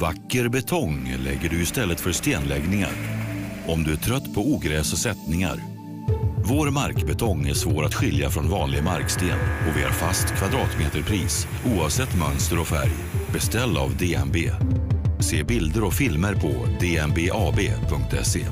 Vacker 0.00 0.48
betong 0.48 1.16
lägger 1.24 1.48
du 1.48 1.62
istället 1.62 2.00
för 2.00 2.12
stenläggningar. 2.12 2.92
Om 3.68 3.84
du 3.84 3.92
är 3.92 3.96
trött 3.96 4.34
på 4.34 4.40
ogräs 4.40 4.92
och 4.92 4.98
sättningar. 4.98 5.56
Vår 6.44 6.70
markbetong 6.70 7.48
är 7.48 7.54
svår 7.54 7.84
att 7.84 7.94
skilja 7.94 8.30
från 8.30 8.50
vanlig 8.50 8.84
marksten 8.84 9.38
och 9.68 9.76
vi 9.76 9.82
har 9.82 9.90
fast 9.90 10.26
kvadratmeterpris 10.26 11.46
oavsett 11.76 12.18
mönster 12.18 12.60
och 12.60 12.66
färg. 12.66 12.92
Beställ 13.32 13.76
av 13.76 13.96
DNB. 13.96 14.36
Se 15.20 15.44
bilder 15.44 15.84
och 15.84 15.92
filmer 15.92 16.34
på 16.34 16.52
dnbab.se. 16.80 18.46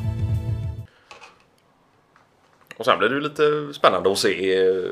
Och 2.77 2.85
sen 2.85 2.99
blir 2.99 3.09
det 3.09 3.15
ju 3.15 3.21
lite 3.21 3.75
spännande 3.75 4.13
att 4.13 4.19
se 4.19 4.59
eh, 4.59 4.91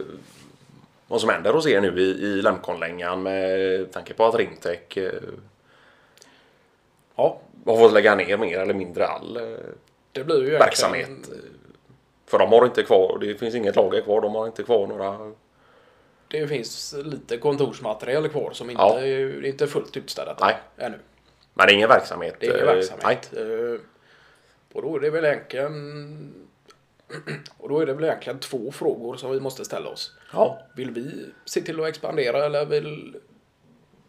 vad 1.08 1.20
som 1.20 1.30
händer 1.30 1.52
hos 1.52 1.66
er 1.66 1.80
nu 1.80 2.00
i, 2.00 2.04
i 2.04 2.42
Lemkonlängan 2.42 3.22
med 3.22 3.92
tanke 3.92 4.14
på 4.14 4.26
att 4.26 4.34
Rimtech 4.34 4.96
eh, 4.96 5.12
Ja, 7.18 7.40
har 7.66 7.76
fått 7.76 7.92
lägga 7.92 8.14
ner 8.14 8.36
mer 8.36 8.58
eller 8.58 8.74
mindre 8.74 9.06
all 9.06 9.36
eh, 9.36 9.42
det 10.12 10.24
blir 10.24 10.42
ju 10.44 10.50
verksamhet. 10.50 11.08
egentligen- 11.08 11.42
För 12.26 12.38
de 12.38 12.52
har 12.52 12.64
inte 12.66 12.82
kvar, 12.82 13.18
det 13.20 13.34
finns 13.34 13.54
inget 13.54 13.76
lager 13.76 14.00
kvar, 14.02 14.20
de 14.20 14.34
har 14.34 14.46
inte 14.46 14.62
kvar 14.62 14.86
några... 14.86 15.32
Det 16.28 16.46
finns 16.46 16.94
lite 17.04 17.36
kontorsmaterial 17.38 18.28
kvar 18.28 18.50
som 18.52 18.70
inte, 18.70 18.82
Ja. 18.82 19.00
är, 19.00 19.44
inte 19.44 19.64
är 19.64 19.68
fullt 19.68 19.96
utstädat 19.96 20.40
Nej. 20.40 20.56
ännu. 20.76 20.98
Men 21.54 21.66
det 21.66 21.72
är 21.72 21.74
ingen 21.74 21.88
verksamhet. 21.88 22.36
Det 22.40 22.46
är 22.46 22.50
ingen 22.54 22.68
eh, 22.68 22.74
verksamhet. 22.74 23.32
Eh, 23.36 23.80
Och 24.72 24.82
då 24.82 24.96
är 24.96 25.00
det 25.00 25.10
väl 25.10 25.24
egentligen 25.24 26.34
och 27.58 27.68
då 27.68 27.80
är 27.80 27.86
det 27.86 27.92
väl 27.94 28.04
egentligen 28.04 28.38
två 28.38 28.72
frågor 28.72 29.16
som 29.16 29.30
vi 29.30 29.40
måste 29.40 29.64
ställa 29.64 29.88
oss. 29.90 30.14
Ja. 30.32 30.58
Vill 30.76 30.90
vi 30.90 31.26
se 31.44 31.60
till 31.60 31.80
att 31.80 31.88
expandera 31.88 32.44
eller 32.44 32.64
vill 32.66 33.16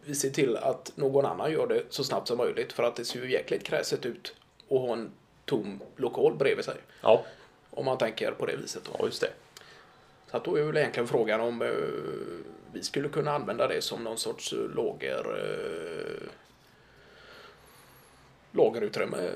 vi 0.05 0.15
se 0.15 0.29
till 0.29 0.57
att 0.57 0.91
någon 0.95 1.25
annan 1.25 1.51
gör 1.51 1.67
det 1.67 1.83
så 1.89 2.03
snabbt 2.03 2.27
som 2.27 2.37
möjligt 2.37 2.73
för 2.73 2.83
att 2.83 2.95
det 2.95 3.05
ser 3.05 3.21
ju 3.21 3.31
jäkligt 3.31 3.63
kräset 3.63 4.05
ut 4.05 4.35
att 4.69 4.77
ha 4.77 4.93
en 4.93 5.11
tom 5.45 5.79
lokal 5.95 6.35
bredvid 6.35 6.65
sig. 6.65 6.77
Ja, 7.01 7.23
Om 7.71 7.85
man 7.85 7.97
tänker 7.97 8.31
på 8.31 8.45
det 8.45 8.55
viset. 8.55 8.83
Då. 8.85 8.91
ja 8.99 9.05
just 9.05 9.21
det. 9.21 9.29
Så 10.31 10.37
att 10.37 10.43
då 10.43 10.55
är 10.55 10.63
väl 10.63 10.77
egentligen 10.77 11.07
frågan 11.07 11.41
om 11.41 11.61
eh, 11.61 11.69
vi 12.73 12.83
skulle 12.83 13.09
kunna 13.09 13.31
använda 13.31 13.67
det 13.67 13.81
som 13.81 14.03
någon 14.03 14.17
sorts 14.17 14.53
eh, 14.53 14.59
lager 14.75 15.25
eh, 15.37 16.29
lagerutrymme 18.51 19.29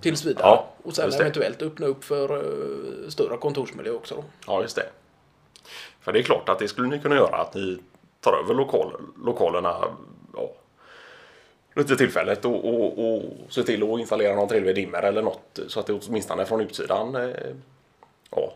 tills 0.00 0.24
vidare. 0.24 0.46
Ja, 0.46 0.70
och 0.82 0.96
sen 0.96 1.12
eventuellt 1.12 1.62
öppna 1.62 1.86
upp 1.86 2.04
för 2.04 2.36
eh, 2.36 3.08
större 3.08 3.36
kontorsmiljö 3.36 3.92
också 3.92 4.14
då. 4.14 4.24
Ja, 4.46 4.62
just 4.62 4.76
det. 4.76 4.86
För 6.00 6.12
det 6.12 6.18
är 6.18 6.22
klart 6.22 6.48
att 6.48 6.58
det 6.58 6.68
skulle 6.68 6.88
ni 6.88 6.98
kunna 6.98 7.14
göra 7.14 7.36
att 7.36 7.54
ni 7.54 7.78
tar 8.26 8.38
över 8.44 8.54
lokal, 8.54 8.92
lokalerna 9.24 9.96
ja, 10.34 10.50
lite 11.74 11.96
tillfället 11.96 12.44
och, 12.44 12.64
och, 12.64 13.14
och 13.14 13.22
se 13.48 13.62
till 13.62 13.82
att 13.82 14.00
installera 14.00 14.34
någon 14.34 14.48
trevlig 14.48 14.74
dimmer 14.74 15.02
eller 15.02 15.22
något 15.22 15.60
så 15.66 15.80
att 15.80 15.86
det 15.86 15.92
åtminstone 15.92 16.46
från 16.46 16.60
utsidan 16.60 17.16
eh, 17.16 17.54
ja, 18.30 18.52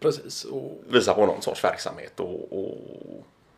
Precis. 0.00 0.44
Och 0.44 0.72
visar 0.88 1.14
på 1.14 1.26
någon 1.26 1.42
sorts 1.42 1.64
verksamhet 1.64 2.20
och, 2.20 2.52
och 2.52 2.76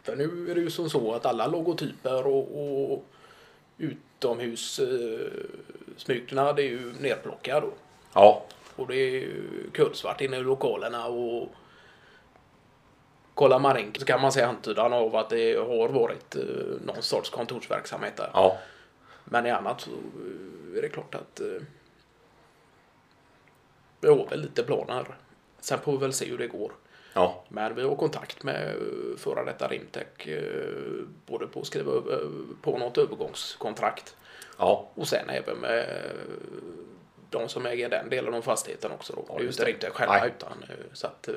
för 0.02 0.16
nu 0.16 0.50
är 0.50 0.54
det 0.54 0.60
ju 0.60 0.70
som 0.70 0.90
så 0.90 1.12
att 1.12 1.26
alla 1.26 1.46
logotyper 1.46 2.26
och, 2.26 2.92
och 2.92 3.04
utomhus 3.78 4.78
eh, 4.78 4.86
det 6.06 6.12
är 6.38 6.58
ju 6.60 6.92
nerplockade 7.00 7.60
då. 7.60 7.72
ja, 8.14 8.42
Och 8.76 8.86
det 8.86 8.96
är 8.96 9.10
ju 9.10 9.42
kulsvart 9.72 10.20
inne 10.20 10.36
i 10.36 10.42
lokalerna 10.42 11.06
och 11.06 11.48
kollar 13.36 13.58
man 13.58 13.78
in 13.78 13.92
så 13.98 14.04
kan 14.04 14.20
man 14.20 14.32
se 14.32 14.42
antydan 14.42 14.92
av 14.92 15.16
att 15.16 15.30
det 15.30 15.54
har 15.54 15.88
varit 15.88 16.36
eh, 16.36 16.42
någon 16.84 17.02
sorts 17.02 17.30
kontorsverksamhet 17.30 18.16
där. 18.16 18.30
ja, 18.32 18.58
Men 19.24 19.46
i 19.46 19.50
annat 19.50 19.80
så 19.80 19.90
eh, 19.90 20.78
är 20.78 20.82
det 20.82 20.88
klart 20.88 21.14
att 21.14 21.40
eh, 21.40 21.62
vi 24.00 24.08
har 24.08 24.26
väl 24.30 24.40
lite 24.40 24.62
planer. 24.62 25.06
Sen 25.60 25.78
får 25.78 25.92
vi 25.92 25.98
väl 25.98 26.12
se 26.12 26.26
hur 26.26 26.38
det 26.38 26.46
går. 26.46 26.72
ja, 27.14 27.44
Men 27.48 27.74
vi 27.74 27.82
har 27.82 27.96
kontakt 27.96 28.42
med 28.42 28.74
före 29.18 29.44
detta 29.44 29.68
Rimtech 29.68 30.28
både 31.26 31.46
på 31.46 31.60
att 31.60 31.66
skriva 31.66 31.92
på 32.62 32.78
något 32.78 32.98
övergångskontrakt 32.98 34.16
ja, 34.58 34.90
och 34.94 35.08
sen 35.08 35.30
även 35.30 35.58
med 35.58 36.12
de 37.30 37.48
som 37.48 37.66
äger 37.66 37.88
den 37.88 38.10
delen 38.10 38.34
av 38.34 38.42
fastigheten 38.42 38.90
också. 38.90 39.12
Då. 39.12 39.24
det 39.28 39.34
är 39.34 39.42
ju 39.42 39.48
inte. 39.48 39.64
Rimtech 39.64 39.92
själva 39.92 40.18
Nej. 40.18 40.32
utan 40.36 40.64
så 40.92 41.06
att 41.06 41.28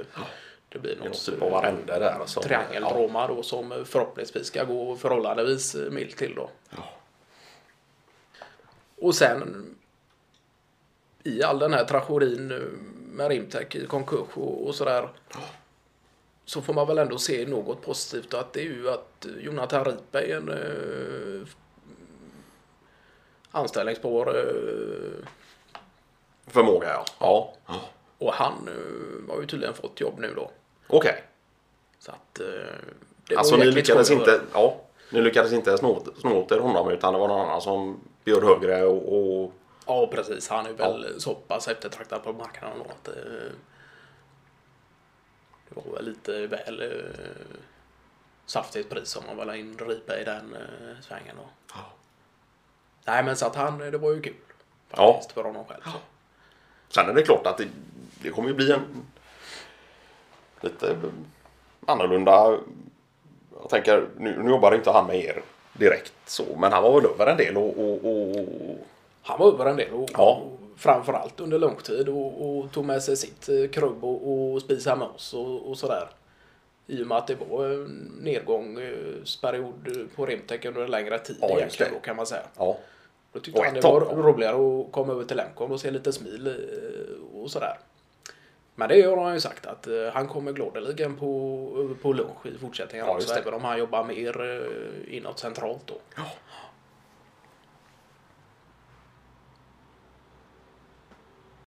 det 0.69 0.80
blir 0.80 0.96
någon 0.96 1.07
något 1.07 1.25
typ 1.25 1.41
av 1.41 1.56
arrende 1.56 2.00
där. 2.00 2.25
Som, 2.25 2.44
triangeldrama 2.44 3.28
då 3.28 3.44
som 3.44 3.72
eh, 3.72 3.84
förhoppningsvis 3.84 4.47
ska 4.47 4.63
gå 4.63 4.96
förhållandevis 4.96 5.75
eh, 5.75 5.91
milt 5.91 6.18
till 6.18 6.35
då. 6.35 6.50
Ja. 6.69 6.84
Och 9.02 9.16
sen 9.16 9.75
i 11.24 11.44
all 11.44 11.59
den 11.59 11.74
här 11.74 11.85
tragedin 11.85 12.52
eh, 12.52 12.58
med 13.12 13.29
Rimtech 13.29 13.75
i 13.75 13.85
konkurs 13.85 14.28
och, 14.34 14.68
och 14.68 14.75
sådär 14.75 15.09
så 16.46 16.62
får 16.62 16.74
man 16.74 16.88
väl 16.88 16.97
ändå 16.97 17.18
se 17.18 17.47
något 17.47 17.81
positivt 17.81 18.34
att 18.34 18.53
det 18.53 18.59
är 18.59 18.66
ju 18.66 18.90
att 18.90 19.28
Jonathan 19.40 19.85
Ripe 19.85 20.19
är 20.19 20.38
en 20.38 20.50
eh, 20.50 21.47
anställningsbar 23.52 24.28
eh, 24.28 25.25
Förmåga, 26.47 26.88
ja. 26.88 27.06
Ja, 27.19 27.53
och 28.18 28.34
han 28.34 28.68
eh, 28.68 29.09
har 29.29 29.41
ju 29.41 29.47
tydligen 29.47 29.73
fått 29.73 30.01
jobb 30.01 30.19
nu 30.19 30.34
då. 30.35 30.51
okej. 30.88 31.23
Så 32.00 32.12
att 32.12 32.40
eh, 32.40 32.45
det 33.28 33.35
Alltså 33.35 33.56
ni 33.56 33.72
lyckades 33.72 34.12
inte, 34.12 34.41
ja, 34.53 34.75
ni 35.12 35.22
lyckades 35.22 35.53
inte 35.53 35.78
snå, 35.78 36.03
snå 36.22 36.38
åt 36.38 36.51
er 36.51 36.59
honom 36.59 36.90
utan 36.91 37.13
det 37.13 37.19
var 37.19 37.28
någon 37.28 37.41
annan 37.41 37.62
som 37.62 38.00
bjöd 38.23 38.44
högre 38.44 38.84
och, 38.85 39.41
och 39.44 39.53
Ja, 39.85 40.07
precis. 40.07 40.50
Han 40.50 40.66
är 40.66 40.73
väl 40.73 41.22
så 41.22 41.35
pass 41.35 41.67
eftertraktad 41.67 42.23
på 42.23 42.34
marknaden 42.34 42.78
då 42.78 42.84
att 42.84 43.07
eh, 43.07 43.51
det 45.69 45.75
var 45.75 45.96
väl 45.96 46.06
lite 46.06 46.47
väl 46.47 46.81
eh, 46.81 47.25
saftigt 48.46 48.90
pris 48.90 49.16
om 49.16 49.23
man 49.28 49.38
vill 49.38 49.50
ha 49.50 49.56
in 49.56 49.78
Ripe 49.78 50.22
i 50.22 50.23
den 50.23 50.56
eh, 50.56 51.01
svängen 51.01 51.35
då. 51.35 51.50
Ja. 51.73 51.85
Nej, 53.06 53.23
men 53.23 53.35
så 53.35 53.46
att 53.46 53.56
han, 53.56 53.78
det 53.78 53.97
var 53.97 54.11
ju 54.11 54.22
kul. 54.22 54.34
Ja. 54.91 55.13
Faktiskt 55.13 55.31
för 55.31 55.44
honom 55.44 55.66
själv. 55.66 55.81
Så. 55.84 56.00
Sen 56.90 57.09
är 57.09 57.13
det 57.13 57.23
klart 57.23 57.47
att 57.47 57.57
det, 57.57 57.67
det 58.22 58.29
kommer 58.29 58.50
ju 58.50 58.56
bli 58.56 58.72
en 58.72 59.06
lite 60.62 60.96
annorlunda. 61.86 62.58
Jag 63.62 63.70
tänker, 63.70 64.08
nu, 64.18 64.44
nu 64.44 64.50
jobbar 64.50 64.75
inte 64.75 64.92
han 64.92 65.08
med 65.08 65.16
er 65.25 65.42
direkt 65.74 66.14
så, 66.25 66.44
men 66.58 66.72
han 66.72 66.84
var 66.84 67.02
väl 67.02 67.09
över 67.12 67.28
en 67.28 67.38
del 67.38 67.58
och, 67.58 67.78
och, 67.80 68.06
och 68.06 68.46
Han 69.22 69.40
var 69.40 69.47
över 69.53 69.66
en 69.66 69.78
del 69.78 69.94
och, 69.94 70.09
Ja. 70.14 70.42
och 70.44 70.59
framförallt 70.78 71.40
under 71.40 71.59
lång 71.59 71.75
tid 71.75 72.09
och, 72.09 72.58
och 72.59 72.72
tog 72.72 72.86
med 72.86 73.03
sig 73.03 73.18
sitt 73.18 73.50
eh, 73.50 73.68
krubb 73.72 74.03
och, 74.03 74.53
och 74.53 74.62
spisade 74.62 74.96
med 74.96 75.08
oss 75.08 75.34
och, 75.34 75.70
och 75.70 75.78
sådär. 75.78 76.09
I 76.88 77.03
och 77.03 77.08
med 77.08 77.18
att 77.18 77.28
det 77.28 77.36
var 77.50 77.66
en 77.66 78.12
nedgångsperiod 78.22 80.08
på 80.16 80.26
Rimtech 80.26 80.66
under 80.66 80.81
en 80.81 80.91
längre 80.91 81.20
tid 81.20 81.38
Ja, 81.41 81.58
egentligen 81.58 81.94
då 81.94 82.00
kan 82.00 82.16
man 82.16 82.26
säga. 82.26 82.41
ja, 82.58 82.78
Då 83.34 83.40
tyckte 83.40 83.59
Och 83.59 83.66
han 83.66 83.74
det 83.74 83.81
var 83.81 84.00
roligare 84.02 84.81
att 84.81 84.91
komma 84.91 85.14
över 85.14 85.24
till 85.24 85.38
Lemcon 85.38 85.72
och 85.72 85.80
se 85.81 85.91
lite 85.91 86.14
smil 86.14 86.47
eh, 86.47 87.40
och 87.41 87.52
sådär. 87.52 87.78
Men 88.79 88.90
det 88.90 89.01
har 89.01 89.17
han 89.17 89.34
ju 89.34 89.40
sagt 89.40 89.66
att 89.66 89.88
eh, 89.88 89.94
han 90.13 90.28
kommer 90.28 90.51
gladeligen 90.51 91.16
på, 91.16 91.95
på 92.01 92.13
lunch 92.13 92.45
i 92.45 92.57
fortsättningen 92.57 93.07
Ja, 93.07 93.13
också, 93.13 93.34
även 93.34 93.53
om 93.53 93.63
han 93.63 93.79
jobbar 93.79 94.03
mer 94.03 94.41
eh, 94.41 95.16
inåt 95.17 95.40
centralt 95.40 95.81
då. 95.85 95.97